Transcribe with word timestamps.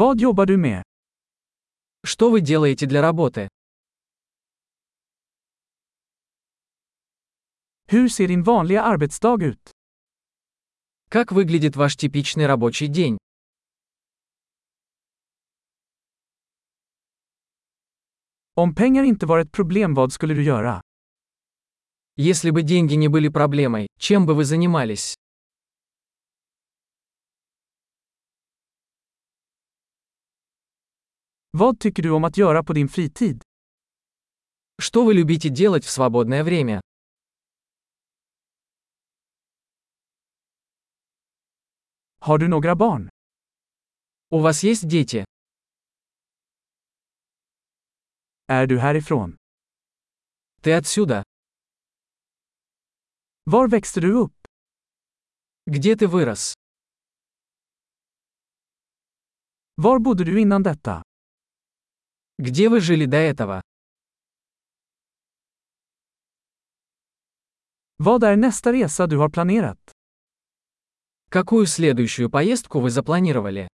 Vad 0.00 0.20
jobbar 0.20 0.46
du 0.46 0.56
med? 0.56 0.82
Что 2.06 2.30
вы 2.30 2.40
делаете 2.40 2.86
для 2.86 3.02
работы? 3.02 3.48
Hur 7.86 8.08
ser 8.08 8.28
din 8.28 8.42
vanliga 8.42 8.82
arbetsdag 8.82 9.42
ut? 9.42 9.70
Как 11.10 11.32
выглядит 11.32 11.76
ваш 11.76 11.96
типичный 11.96 12.46
рабочий 12.46 12.86
день? 12.86 13.18
Om 18.54 18.74
pengar 18.74 19.02
inte 19.02 19.26
var 19.26 19.38
ett 19.38 19.52
problem 19.52 19.94
vad 19.94 20.12
skulle 20.12 20.34
du 20.34 20.42
göra? 20.42 20.80
Если 22.16 22.50
бы 22.50 22.62
деньги 22.62 22.94
не 22.94 23.08
были 23.08 23.28
проблемой, 23.28 23.86
чем 23.98 24.24
бы 24.24 24.34
вы 24.34 24.44
занимались? 24.44 25.19
Vad 31.51 31.79
tycker 31.79 32.03
du 32.03 32.11
om 32.11 32.23
att 32.23 32.37
göra 32.37 32.63
på 32.63 32.73
din 32.73 32.87
fritid? 32.89 33.41
Что 34.81 35.05
вы 35.05 35.13
любите 35.13 35.49
делать 35.49 35.85
в 35.85 35.89
свободное 35.89 36.43
время? 36.43 36.81
Har 42.19 42.37
du 42.37 42.47
några 42.47 42.75
barn? 42.75 43.09
У 44.29 44.39
вас 44.39 44.63
есть 44.63 44.87
дети? 44.87 45.25
Är 48.47 48.67
du 48.67 48.79
härifrån? 48.79 49.37
Ты 50.61 50.73
отсюда? 50.73 51.23
Var 53.45 53.67
växte 53.67 54.01
du 54.01 54.11
upp? 54.13 54.47
Где 55.65 55.95
ты 55.95 56.07
вырос? 56.07 56.53
Var 59.75 59.99
bodde 59.99 60.23
du 60.23 60.41
innan 60.41 60.63
detta? 60.63 61.03
Где 62.40 62.70
вы 62.70 62.80
жили 62.80 63.04
до 63.04 63.18
этого? 63.18 63.60
Vad 67.98 68.24
är 68.24 68.36
nästa 68.36 68.72
resa 68.72 69.06
du 69.06 69.18
har 69.18 69.28
planerat? 69.28 69.78
Какую 71.28 71.66
следующую 71.66 72.30
поездку 72.30 72.80
вы 72.80 72.88
запланировали? 72.90 73.68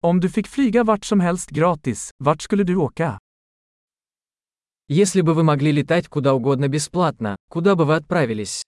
Om 0.00 0.20
du 0.20 0.28
fick 0.28 0.46
flyga 0.46 0.84
vart 0.84 1.04
som 1.04 1.20
helst 1.20 1.50
gratis, 1.50 2.10
vart 2.18 2.40
skulle 2.40 2.64
du 2.64 2.76
åka? 2.76 3.18
Если 4.88 5.20
бы 5.20 5.34
вы 5.34 5.42
могли 5.42 5.72
летать 5.72 6.08
куда 6.08 6.32
угодно 6.32 6.68
бесплатно, 6.68 7.36
куда 7.50 7.74
бы 7.74 7.84
вы 7.84 7.96
отправились? 7.96 8.64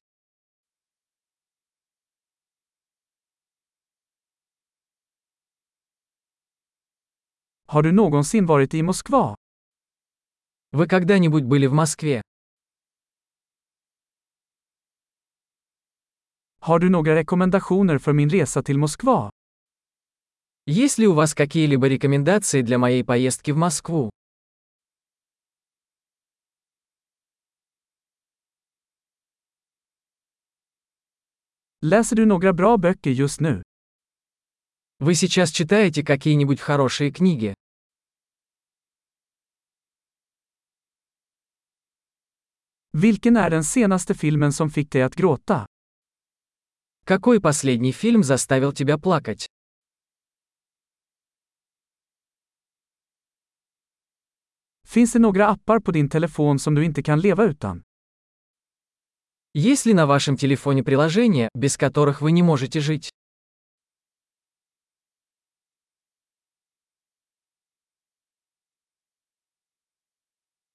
Har 7.67 7.83
du 7.83 7.91
någonsin 7.91 8.45
varit 8.45 8.73
i 8.73 8.81
Moskva? 8.81 9.35
Вы 10.71 10.87
когда-нибудь 10.87 11.43
были 11.43 11.67
в 11.67 11.73
Москве? 11.73 12.21
Har 16.59 16.79
du 16.79 16.89
några 16.89 17.15
rekommendationer 17.15 17.97
för 17.97 18.13
min 18.13 18.29
resa 18.29 18.63
till 18.63 18.77
Moskva? 18.77 19.29
Есть 20.65 20.97
ли 20.97 21.07
у 21.07 21.13
вас 21.13 21.33
какие-либо 21.33 21.87
рекомендации 21.87 22.61
для 22.61 22.77
моей 22.77 23.03
поездки 23.03 23.51
в 23.51 23.57
Москву? 23.57 24.09
Läser 31.81 32.15
du 32.15 32.25
några 32.25 32.53
bra 32.53 32.77
böcker 32.77 33.11
just 33.11 33.41
nu? 33.41 33.61
Вы 35.00 35.14
сейчас 35.14 35.52
читаете 35.52 36.02
какие-нибудь 36.02 36.60
хорошие 36.60 37.12
книги? 37.12 37.54
Vilken 42.92 43.36
är 43.36 43.50
den 43.50 43.64
senaste 43.64 44.14
filmen 44.14 44.52
som 44.52 44.70
fick 44.70 44.90
dig 44.90 45.02
att 45.02 45.14
gråta? 45.14 45.66
Какой 47.04 47.40
последний 47.40 47.92
фильм 47.92 48.24
заставил 48.24 48.72
тебя 48.72 48.98
плакать? 48.98 49.46
Finns 54.84 55.12
det 55.12 55.18
några 55.18 55.48
appar 55.48 55.80
på 55.80 55.92
din 55.92 56.08
telefon 56.08 56.58
som 56.58 56.74
du 56.74 56.84
inte 56.84 57.02
kan 57.02 57.20
leva 57.20 57.44
utan? 57.44 57.82
Есть 59.54 59.86
ли 59.86 59.94
на 59.94 60.06
вашем 60.06 60.36
телефоне 60.36 60.82
приложения, 60.82 61.48
без 61.54 61.76
которых 61.76 62.20
вы 62.20 62.32
не 62.32 62.42
можете 62.42 62.80
жить? 62.80 63.10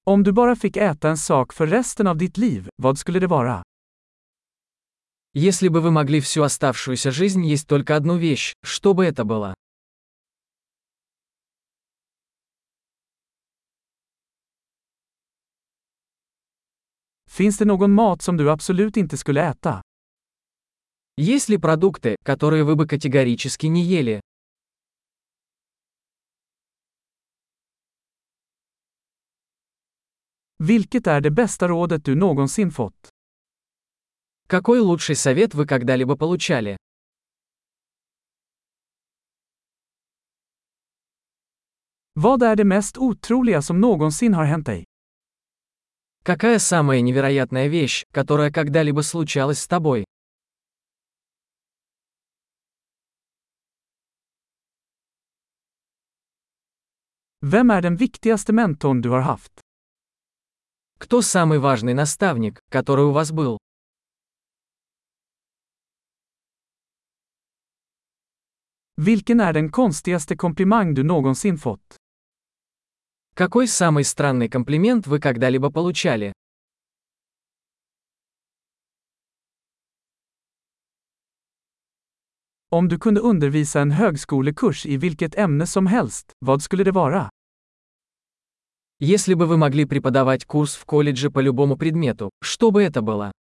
Om 0.06 0.24
du 0.24 0.32
bara 0.32 0.56
fick 0.56 0.78
äta 0.78 1.10
en 1.10 1.18
sak 1.18 1.54
för 1.54 1.68
resten 1.68 2.08
av 2.08 2.18
ditt 2.18 2.38
liv, 2.38 2.70
vad 2.76 2.98
skulle 2.98 3.20
det 3.20 3.28
vara? 3.28 3.64
Если 5.34 5.70
бы 5.70 5.82
вы 5.82 5.92
могли 5.92 6.20
всю 6.20 6.44
оставшуюся 6.44 7.12
жизнь 7.12 7.46
есть 7.46 7.68
только 7.68 7.96
одну 7.96 8.18
вещь, 8.18 8.54
что 8.64 8.94
бы 8.94 9.06
это 9.06 9.24
было? 9.24 9.54
Finns 17.30 17.58
det 17.58 17.66
någon 17.66 17.94
mat 17.94 18.22
som 18.22 18.38
du 18.38 18.52
absolut 18.52 18.98
inte 18.98 19.18
skulle 19.18 19.42
äta? 19.42 19.82
Есть 21.18 21.50
ли 21.50 21.58
продукты, 21.58 22.18
которые 22.26 22.64
вы 22.64 22.76
бы 22.76 22.88
категорически 22.88 23.68
не 23.68 23.84
ели? 23.84 24.22
Vilket 30.63 31.07
är 31.07 31.21
det 31.21 31.31
bästa 31.31 31.69
rådet 31.69 32.05
du 32.05 32.15
någonsin 32.15 32.71
fått? 32.71 33.09
Какой 34.49 34.81
лучший 34.81 35.17
совет 35.17 35.55
вы 35.55 35.67
когда-либо 35.67 36.17
получали? 36.17 36.77
Vad 42.15 42.43
är 42.43 42.57
det 42.57 42.65
mest 42.65 42.99
otroliga 42.99 43.63
som 43.63 43.81
någonsin 43.81 44.35
har 44.35 44.45
hänt 44.45 44.67
dig? 44.67 44.85
Какая 46.25 46.59
самая 46.59 47.01
невероятная 47.01 47.69
вещь, 47.69 48.05
которая 48.11 48.51
когда-либо 48.51 49.03
случалась 49.03 49.61
с 49.61 49.69
тобой? 49.69 50.05
Vem 57.41 57.71
är 57.71 57.83
den 57.83 57.97
viktigaste 57.97 58.53
mentorn 58.53 59.01
du 59.01 59.11
har 59.11 59.21
haft? 59.21 59.53
Кто 61.04 61.22
самый 61.22 61.60
важный 61.60 61.94
наставник, 61.94 62.62
который 62.70 63.04
у 63.04 63.12
вас 63.12 63.34
был? 63.34 63.58
Vilken 68.98 69.40
är 69.40 69.54
den 69.54 69.72
konstigaste 69.72 70.36
komplimang 70.36 70.94
du 70.94 71.04
någonsin 71.04 71.58
fått? 71.58 71.98
Какой 73.36 73.68
самый 73.68 74.06
странный 74.06 74.48
комплимент 74.48 75.08
вы 75.08 75.20
когда-либо 75.20 75.72
получали? 75.72 76.32
Om 82.70 82.88
du 82.88 83.00
kunde 83.00 83.22
undervisa 83.22 83.82
en 83.82 83.92
högskolekurs 83.92 84.86
i 84.86 84.98
vilket 84.98 85.36
ämne 85.36 85.68
som 85.68 85.88
helst, 85.88 86.32
vad 86.40 86.62
skulle 86.62 86.84
det 86.84 86.92
vara? 86.92 87.30
Если 89.06 89.34
бы 89.34 89.48
вы 89.48 89.58
могли 89.58 89.84
преподавать 89.84 90.46
курс 90.46 90.76
в 90.76 90.86
колледже 90.86 91.30
по 91.30 91.40
любому 91.40 91.76
предмету, 91.76 92.30
что 92.42 92.72
бы 92.72 92.82
это 92.82 93.02
было? 93.02 93.34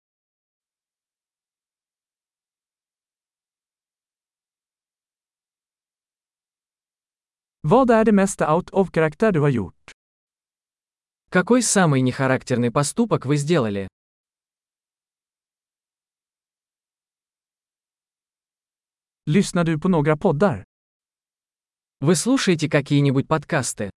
Vad 7.62 7.90
är 7.90 8.04
det 8.04 8.12
mesta 8.12 8.50
out 8.50 8.70
of 8.72 8.90
karaktär 8.90 9.30
du 9.30 9.40
har 9.42 9.50
gjort? 9.50 9.92
Какой 11.30 11.62
самый 11.62 12.00
нехарактерный 12.00 12.72
поступок 12.72 13.24
вы 13.24 13.36
сделали? 13.36 13.86
Lyssnar 19.26 19.64
du 19.64 19.78
på 19.78 19.88
några 19.88 20.16
poddar? 20.16 20.64
Вы 22.00 22.16
слушаете 22.16 22.68
какие-нибудь 22.68 23.28
подкасты? 23.28 23.92